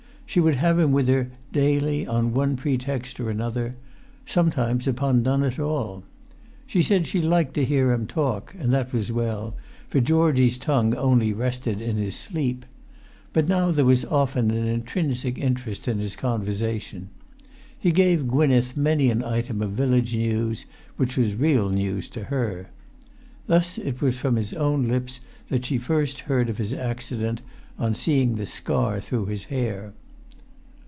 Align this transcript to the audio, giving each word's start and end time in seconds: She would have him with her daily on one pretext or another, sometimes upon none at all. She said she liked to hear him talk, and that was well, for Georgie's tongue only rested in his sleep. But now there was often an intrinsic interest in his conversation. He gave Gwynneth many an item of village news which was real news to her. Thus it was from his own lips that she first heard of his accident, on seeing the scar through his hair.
She 0.25 0.39
would 0.39 0.55
have 0.55 0.79
him 0.79 0.93
with 0.93 1.09
her 1.09 1.29
daily 1.51 2.07
on 2.07 2.33
one 2.33 2.55
pretext 2.55 3.19
or 3.19 3.29
another, 3.29 3.75
sometimes 4.25 4.87
upon 4.87 5.23
none 5.23 5.43
at 5.43 5.59
all. 5.59 6.05
She 6.65 6.81
said 6.81 7.05
she 7.05 7.21
liked 7.21 7.53
to 7.55 7.65
hear 7.65 7.91
him 7.91 8.07
talk, 8.07 8.55
and 8.57 8.71
that 8.71 8.93
was 8.93 9.11
well, 9.11 9.57
for 9.89 9.99
Georgie's 9.99 10.57
tongue 10.57 10.95
only 10.95 11.33
rested 11.33 11.81
in 11.81 11.97
his 11.97 12.15
sleep. 12.15 12.65
But 13.33 13.49
now 13.49 13.71
there 13.71 13.83
was 13.83 14.05
often 14.05 14.51
an 14.51 14.67
intrinsic 14.67 15.37
interest 15.37 15.89
in 15.89 15.99
his 15.99 16.15
conversation. 16.15 17.09
He 17.77 17.91
gave 17.91 18.29
Gwynneth 18.29 18.77
many 18.77 19.09
an 19.09 19.25
item 19.25 19.61
of 19.61 19.71
village 19.73 20.15
news 20.15 20.65
which 20.95 21.17
was 21.17 21.35
real 21.35 21.67
news 21.69 22.07
to 22.07 22.23
her. 22.23 22.69
Thus 23.47 23.77
it 23.77 23.99
was 24.01 24.17
from 24.17 24.37
his 24.37 24.53
own 24.53 24.85
lips 24.87 25.19
that 25.49 25.65
she 25.65 25.77
first 25.77 26.21
heard 26.21 26.47
of 26.49 26.57
his 26.57 26.71
accident, 26.71 27.41
on 27.77 27.93
seeing 27.93 28.35
the 28.35 28.45
scar 28.45 29.01
through 29.01 29.25
his 29.25 29.43
hair. 29.45 29.91